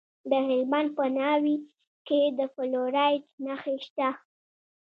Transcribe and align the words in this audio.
د 0.29 0.31
هلمند 0.47 0.89
په 0.97 1.03
ناوې 1.17 1.55
کې 2.07 2.21
د 2.37 2.39
فلورایټ 2.53 3.23
نښې 3.45 3.75
شته. 3.85 4.09